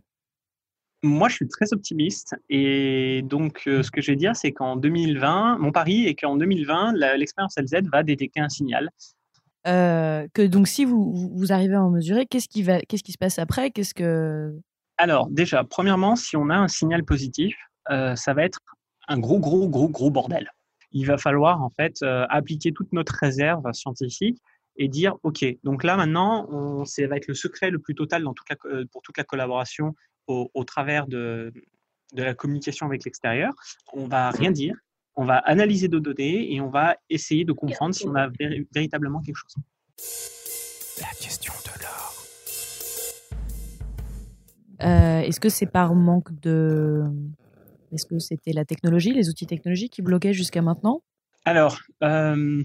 [1.02, 4.76] Moi, je suis très optimiste et donc euh, ce que je vais dire, c'est qu'en
[4.76, 8.90] 2020, mon pari est qu'en 2020, la- l'expérience LZ va détecter un signal.
[9.66, 13.02] Euh, que donc si vous, vous- vous arrivez à en mesurer, qu'est-ce qui va, qu'est-ce
[13.02, 13.72] qui se passe après?
[13.72, 14.56] Qu'est-ce que
[14.98, 17.56] Alors, déjà, premièrement, si on a un signal positif,
[17.90, 18.60] euh, ça va être
[19.08, 20.48] un gros, gros, gros, gros bordel.
[20.92, 24.38] Il va falloir, en fait, euh, appliquer toute notre réserve scientifique
[24.76, 28.22] et dire, OK, donc là, maintenant, on, ça va être le secret le plus total
[28.22, 29.94] dans toute la, co- euh, pour toute la collaboration
[30.26, 31.52] au, au travers de,
[32.14, 33.52] de la communication avec l'extérieur.
[33.92, 34.74] On va rien dire,
[35.14, 38.66] on va analyser nos données et on va essayer de comprendre si on a véri-
[38.74, 39.56] véritablement quelque chose.
[41.00, 42.08] La question de l'or.
[44.82, 47.04] euh, est-ce que c'est par manque de,
[47.92, 51.02] est-ce que c'était la technologie, les outils technologiques qui bloquaient jusqu'à maintenant?
[51.44, 52.62] Alors, euh,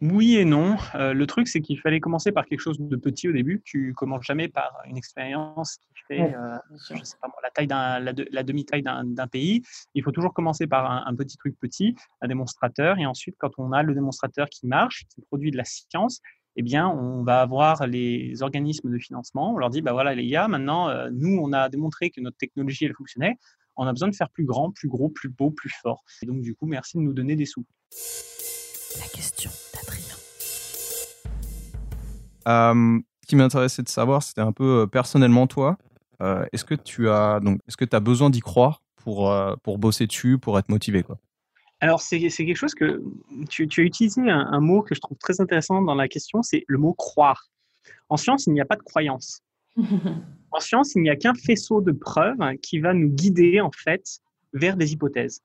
[0.00, 0.76] oui et non.
[0.94, 3.60] Euh, le truc, c'est qu'il fallait commencer par quelque chose de petit au début.
[3.64, 6.56] Tu commences jamais par une expérience qui fait, Ouais, euh,
[6.94, 9.62] je sais pas la taille d'un, la, de- la demi-taille d'un, d'un pays.
[9.94, 13.50] Il faut toujours commencer par un, un petit truc petit, un démonstrateur, et ensuite, quand
[13.58, 16.20] on a le démonstrateur qui marche, qui produit de la science,
[16.56, 19.54] eh bien, on va avoir les organismes de financement.
[19.54, 22.36] On leur dit, bah voilà, les gars, maintenant, euh, nous, on a démontré que notre
[22.36, 23.36] technologie, elle fonctionnait.
[23.76, 26.02] On a besoin de faire plus grand, plus gros, plus beau, plus fort.
[26.22, 27.64] Et donc, du coup, merci de nous donner des sous.
[29.00, 29.50] La question.
[32.46, 35.76] Euh, ce qui m'intéressait de savoir, c'était un peu euh, personnellement toi.
[36.22, 39.54] euh, est-ce que tu as donc est-ce que tu as besoin d'y croire pour euh,
[39.62, 41.18] pour bosser dessus, pour être motivé quoi?
[41.80, 43.02] Alors, c'est c'est quelque chose que
[43.48, 46.42] tu, tu as utilisé un, un mot que je trouve très intéressant dans la question,
[46.42, 47.50] c'est le mot croire.
[48.08, 49.42] En science, il n'y a pas de croyance.
[50.50, 54.02] En science, il n'y a qu'un faisceau de preuves qui va nous guider en fait
[54.54, 55.42] vers des hypothèses.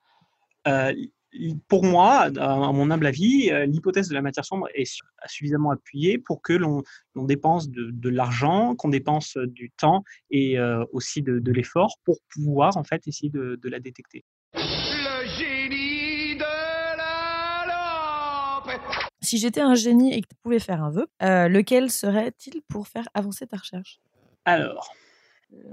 [1.34, 5.02] Euh, pour moi, à mon humble avis, euh, l'hypothèse de la matière sombre est su-
[5.26, 6.82] suffisamment appuyée pour que l'on
[7.16, 12.18] dépense de, de l'argent, qu'on dépense du temps et euh, aussi de, de l'effort pour
[12.32, 14.24] pouvoir en fait essayer de, de la détecter.
[14.54, 18.80] Le génie de la lampe
[19.20, 22.86] Si j'étais un génie et que tu pouvais faire un vœu, euh, lequel serait-il pour
[22.88, 23.98] faire avancer ta recherche?
[24.44, 24.92] Alors,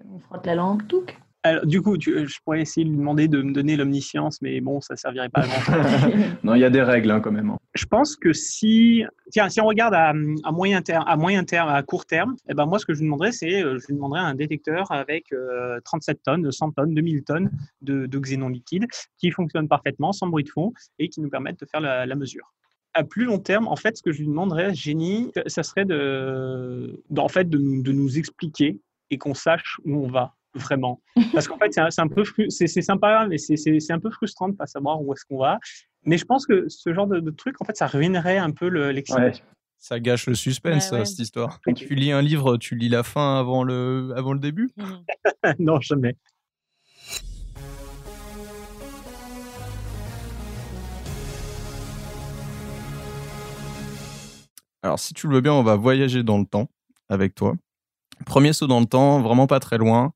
[0.09, 1.17] On frotte la lampe, touc.
[1.43, 4.61] Alors, du coup, tu- je pourrais essayer de lui demander de me donner l'omniscience, mais
[4.61, 6.13] bon, ça servirait pas à grand chose.
[6.43, 7.49] non, il y a des règles hein, quand même.
[7.49, 7.57] hein.
[7.73, 10.09] Je pense que si, tiens, si on regarde à,
[10.43, 12.99] à moyen terme, à moyen terme, à court terme, eh ben moi, ce que je
[12.99, 16.93] lui demanderais, c'est, euh, je lui demanderais un détecteur avec euh, 37 tonnes, 100 tonnes,
[16.93, 17.49] 2000 tonnes
[17.81, 18.85] de, de xénon liquide
[19.17, 22.15] qui fonctionne parfaitement, sans bruit de fond, et qui nous permettent de faire la, la
[22.15, 22.53] mesure.
[22.93, 27.01] À plus long terme, en fait, ce que je lui demanderais, génie, ça serait de,
[27.17, 31.01] en fait, de nous expliquer et qu'on sache où on va vraiment.
[31.33, 34.09] Parce qu'en fait, c'est un, peu c'est c'est sympa, mais c'est- c'est c'est un peu
[34.11, 35.59] frustrant de pas savoir où est-ce qu'on va.
[36.05, 38.67] Mais je pense que ce genre de, de truc, en fait, ça ruinerait un peu
[38.69, 39.45] le- l'excitation.
[39.77, 41.05] Ça gâche le suspense Ouais, ouais.
[41.05, 41.59] cette histoire.
[41.65, 44.71] Quand tu lis un livre, tu lis la fin avant le avant le début?
[45.59, 46.15] Non, jamais.
[54.83, 56.67] Alors, si tu le veux bien, on va voyager dans le temps
[57.09, 57.53] avec toi.
[58.25, 60.13] Premier saut dans le temps, vraiment pas très loin.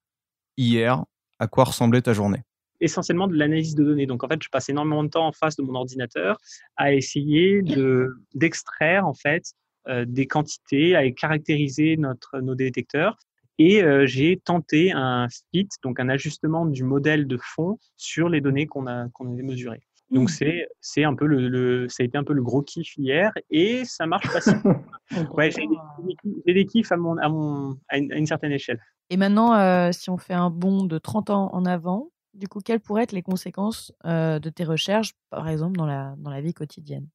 [0.57, 1.03] Hier,
[1.39, 2.41] à quoi ressemblait ta journée?
[2.79, 4.05] Essentiellement de l'analyse de données.
[4.05, 6.37] Donc en fait, je passe énormément de temps en face de mon ordinateur
[6.75, 9.43] à essayer de d'extraire en fait
[9.87, 13.17] euh, des quantités, à caractériser notre nos détecteurs.
[13.57, 18.41] Et euh, j'ai tenté un fit, donc un ajustement du modèle de fond sur les
[18.41, 19.84] données qu'on a qu'on avait mesurées.
[20.11, 22.95] Donc c'est c'est un peu le, le- ça a été un peu le gros kiff
[22.97, 24.51] hier et ça marche pas si
[25.33, 28.79] Ouais, j'ai des, kiffs à mon à mon à une, à une certaine échelle.
[29.09, 32.59] Et maintenant, euh, si on fait un bond de 30 ans en avant, du coup,
[32.59, 36.41] quelles pourraient être les conséquences euh, de tes recherches, par exemple, dans la, dans la
[36.41, 37.07] vie quotidienne?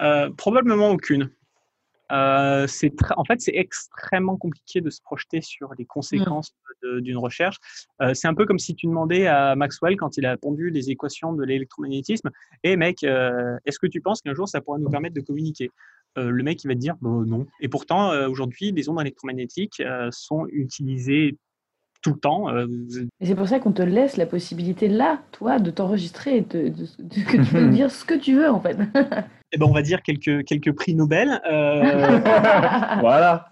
[0.00, 1.30] Euh, probablement aucune.
[2.12, 7.16] Euh, c'est en fait, c'est extrêmement compliqué de se projeter sur les conséquences de- d'une
[7.16, 7.56] recherche.
[8.02, 10.90] Euh, c'est un peu comme si tu demandais à Maxwell, quand il a pondu les
[10.90, 12.30] équations de l'électromagnétisme,
[12.64, 15.70] et mec, euh, est-ce que tu penses qu'un jour ça pourra nous permettre de communiquer?
[16.16, 17.46] Le mec, il va te dire bah, non.
[17.60, 21.38] Et pourtant, aujourd'hui, les ondes électromagnétiques sont utilisées
[22.02, 22.48] tout le temps.
[23.20, 26.68] Et c'est pour ça qu'on te laisse la possibilité là, toi, de t'enregistrer, et de,
[26.68, 28.76] de- de- que tu peux dire ce que tu veux en fait.
[29.52, 31.40] eh ben, on va dire quelques, quelques prix Nobel.
[31.50, 32.20] Euh,
[33.00, 33.48] Voilà.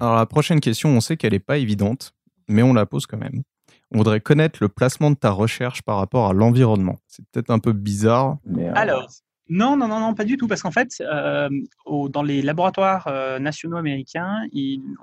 [0.00, 2.14] Alors la prochaine question, on sait qu'elle n'est pas évidente,
[2.48, 3.42] mais on la pose quand même.
[3.92, 6.98] On voudrait connaître le placement de ta recherche par rapport à l'environnement.
[7.06, 8.38] C'est peut-être un peu bizarre.
[8.44, 9.08] Mais, euh, Alors,
[9.48, 11.48] non, non, non, non, pas du tout, parce qu'en fait, euh,
[11.84, 14.40] au- dans les laboratoires euh, nationaux américains,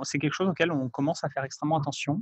[0.04, 2.22] c'est quelque chose auquel on commence à faire extrêmement attention.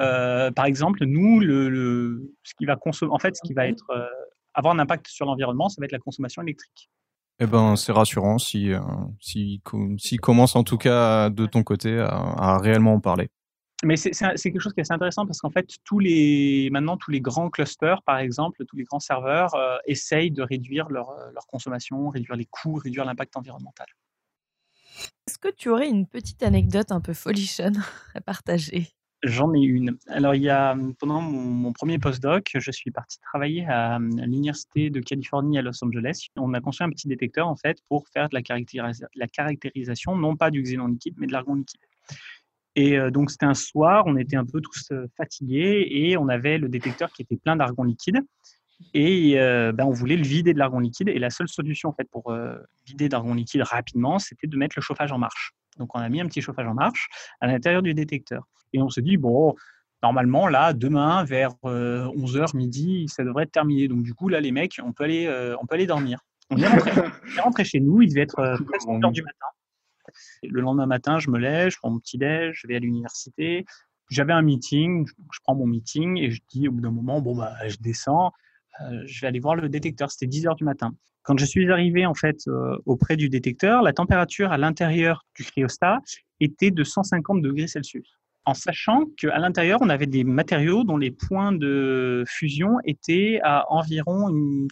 [0.00, 3.66] Euh, par exemple, nous, le, le- ce qui va consommer, en fait, ce qui va
[3.66, 4.06] être euh,
[4.54, 6.90] avoir un impact sur l'environnement, ça va être la consommation électrique.
[7.40, 8.80] Eh ben, c'est rassurant si, euh,
[9.20, 9.60] si,
[10.20, 13.28] commence en tout cas de ton côté à, à réellement en parler.
[13.84, 17.10] Mais c'est quelque chose qui est assez intéressant parce qu'en fait, tous les, maintenant, tous
[17.10, 21.46] les grands clusters, par exemple, tous les grands serveurs euh, essayent de réduire leur, leur
[21.46, 23.86] consommation, réduire les coûts, réduire l'impact environnemental.
[25.26, 27.82] Est-ce que tu aurais une petite anecdote un peu folichonne
[28.14, 28.88] à partager?
[29.24, 29.96] J'en ai une.
[30.08, 34.90] Alors, il y a, pendant mon, mon premier postdoc, je suis parti travailler à, l'Université
[34.90, 36.26] de Californie à Los Angeles.
[36.36, 40.14] On a construit un petit détecteur, en fait, pour faire de la, caractérisa- la caractérisation,
[40.14, 41.80] non pas du xénon liquide, mais de l'argon liquide.
[42.76, 46.28] Et euh, donc, c'était un soir, on était un peu tous euh, fatigués et on
[46.28, 48.20] avait le détecteur qui était plein d'argon liquide.
[48.92, 51.08] Et euh, ben, on voulait le vider de l'argon liquide.
[51.08, 52.36] Et la seule solution, en fait, pour
[52.86, 55.54] vider d'argon liquide rapidement, c'était de mettre le chauffage en marche.
[55.78, 57.08] Donc, on a mis un petit chauffage en marche
[57.40, 58.46] à l'intérieur du détecteur.
[58.72, 59.54] Et on se dit, bon,
[60.02, 63.88] normalement, là, demain, vers 11h, midi, ça devrait être terminé.
[63.88, 66.20] Donc, du coup, là, les mecs, on peut aller, euh, on peut aller dormir.
[66.50, 69.22] On est rentré, on est rentré chez nous, il devait être euh, presque 11h du
[69.22, 69.46] matin.
[70.42, 73.64] Le lendemain matin, je me lève, je prends mon petit déj, je vais à l'université.
[74.10, 77.34] J'avais un meeting, je prends mon meeting et je dis au bout d'un moment, bon,
[77.34, 78.32] bah, je descends,
[78.82, 80.10] euh, je vais aller voir le détecteur.
[80.10, 80.94] C'était 10 heures du matin.
[81.24, 85.42] Quand je suis arrivé en fait euh, auprès du détecteur, la température à l'intérieur du
[85.42, 85.98] cryostat
[86.40, 88.18] était de 150 degrés Celsius.
[88.44, 93.64] En sachant qu'à l'intérieur, on avait des matériaux dont les points de fusion étaient à
[93.72, 94.28] environ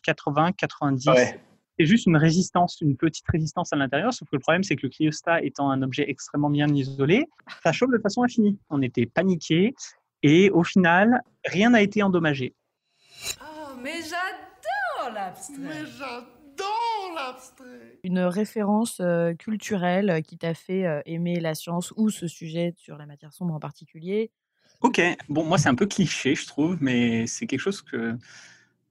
[0.07, 1.11] 80-90.
[1.11, 1.41] Ouais.
[1.79, 4.13] C'est juste une résistance, une petite résistance à l'intérieur.
[4.13, 7.27] Sauf que le problème, c'est que le cryostat étant un objet extrêmement bien isolé,
[7.63, 8.59] ça chauffe de façon infinie.
[8.69, 9.75] On était paniqués
[10.23, 12.55] et au final, rien n'a été endommagé.
[13.41, 15.57] Oh, mais j'adore l'abstrait.
[15.59, 16.42] Mais j'adore l'abstrait.
[18.05, 22.75] Une référence euh, culturelle euh, qui t'a fait euh, aimer la science ou ce sujet
[22.77, 24.31] sur la matière sombre en particulier
[24.81, 28.17] Ok, bon, moi c'est un peu cliché, je trouve, mais c'est quelque chose que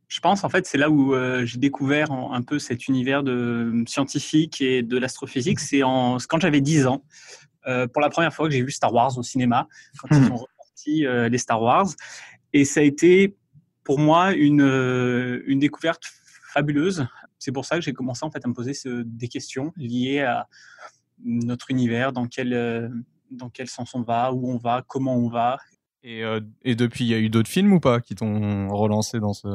[0.07, 3.23] je pense, en fait, c'est là où euh, j'ai découvert en- un peu cet univers
[3.23, 5.59] de scientifique et de l'astrophysique.
[5.61, 7.03] C'est quand j'avais 10 ans,
[7.67, 9.67] euh, pour la première fois que j'ai vu Star Wars au cinéma,
[9.99, 11.87] quand ils ont ressorti euh, les Star Wars.
[12.51, 13.37] Et ça a été
[13.85, 16.03] pour moi une, euh, une découverte
[16.53, 17.07] fabuleuse.
[17.41, 20.21] C'est pour ça que j'ai commencé en fait à me poser ce- des questions liées
[20.21, 20.47] à
[21.23, 22.87] notre univers, dans quel, euh,
[23.31, 25.57] dans quel sens on va, où on va, comment on va.
[26.03, 29.19] Et, euh, et depuis, il y a eu d'autres films ou pas qui t'ont relancé
[29.19, 29.47] dans ce?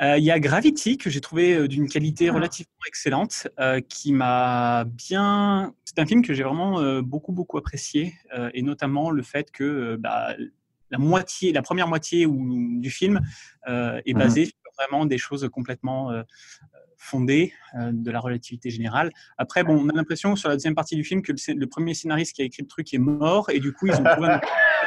[0.00, 4.84] Euh, Il y a Gravity que j'ai trouvé d'une qualité relativement excellente, euh, qui m'a
[4.84, 5.74] bien.
[5.84, 9.50] C'est un film que j'ai vraiment euh, beaucoup beaucoup apprécié, euh, et notamment le fait
[9.50, 10.34] que euh, bah,
[10.90, 13.20] la moitié, la première moitié ou, du film
[13.68, 14.18] euh, est Mhm.
[14.18, 16.22] basée sur vraiment des choses complètement euh,
[16.96, 19.10] fondées euh, de la relativité générale.
[19.38, 22.34] Après, bon, on a l'impression sur la deuxième partie du film que le, premier scénariste
[22.36, 24.40] qui a écrit le truc est mort, et du coup ils ont trouvé un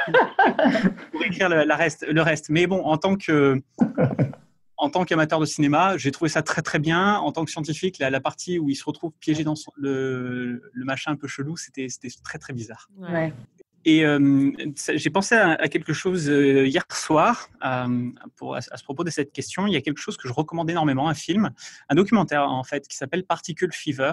[1.12, 2.50] pour écrire le, reste.
[2.50, 3.62] Mais bon, en tant que
[4.78, 7.16] en tant qu'amateur de cinéma, j'ai trouvé ça très très bien.
[7.16, 11.12] En tant que scientifique, la, partie où il se retrouve piégé dans le, le machin
[11.12, 11.88] un peu chelou, c'était
[12.24, 12.90] très très bizarre.
[12.98, 13.34] Ouais.
[13.88, 14.52] Et euh,
[14.96, 19.04] j'ai pensé à, à quelque chose euh, hier soir euh, pour, à, à ce propos
[19.04, 19.68] de cette question.
[19.68, 21.52] Il y a quelque chose que je recommande énormément, un film,
[21.90, 24.12] un documentaire en fait qui s'appelle Particle Fever,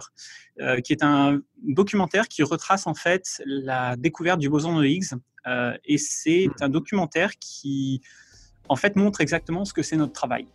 [0.61, 5.15] euh, qui est un documentaire qui retrace en fait la découverte du boson de Higgs.
[5.47, 8.03] Euh, et c'est un documentaire qui
[8.69, 10.47] en fait montre exactement ce que c'est notre travail.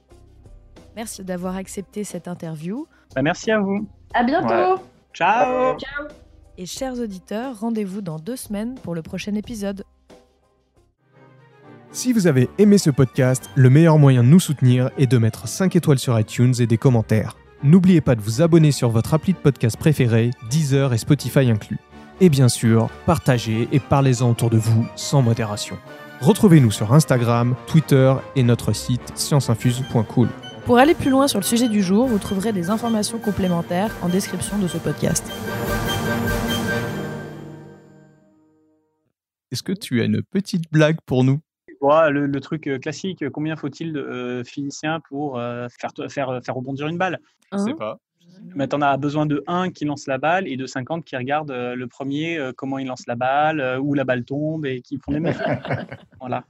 [0.96, 2.88] Merci d'avoir accepté cette interview.
[3.16, 3.88] Bah, merci à vous.
[4.14, 4.48] À bientôt.
[4.48, 4.82] Ouais.
[5.14, 5.78] Ciao.
[5.78, 6.27] Ciao.
[6.60, 9.84] Et chers auditeurs, rendez-vous dans deux semaines pour le prochain épisode.
[11.92, 15.48] Si vous avez aimé ce podcast, le meilleur moyen de nous soutenir est de mettre
[15.48, 17.38] 5 étoiles sur iTunes et des commentaires.
[17.62, 21.78] N'oubliez pas de vous abonner sur votre appli de podcast préféré, Deezer et Spotify inclus.
[22.22, 25.78] Et bien sûr, partagez et parlez-en autour de vous sans modération.
[26.22, 30.30] Retrouvez-nous sur Instagram, Twitter et notre site scienceinfuse.cool.
[30.66, 34.10] Pour aller plus loin sur le sujet du jour, vous trouverez des informations complémentaires en
[34.10, 35.24] description de ce podcast.
[39.52, 41.40] Est-ce que tu as une petite blague pour nous?
[41.82, 46.40] Ouais, le, le truc euh, classique, combien faut-il de euh, physiciens pour euh, faire, faire,
[46.44, 47.20] faire rebondir une balle?
[47.52, 48.00] Je sais pas.
[48.56, 51.52] Mais t'en as besoin de 1 qui lance la balle et de 50 qui regardent
[51.52, 54.82] euh, le premier, euh, comment il lance la balle, euh, où la balle tombe et
[54.82, 55.46] qui font des mesures.
[56.20, 56.44] voilà.